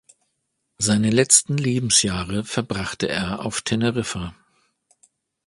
Seine 0.79 1.11
letzten 1.11 1.57
Lebensjahre 1.59 2.43
verbrachte 2.43 3.07
er 3.07 3.45
auf 3.45 3.61
Teneriffa. 3.61 4.33